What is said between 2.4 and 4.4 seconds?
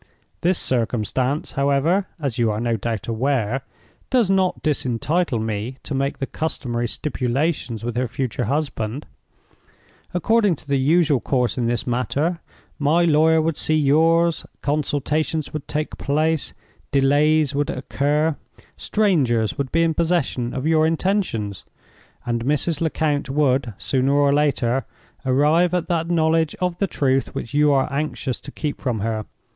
are no doubt aware), does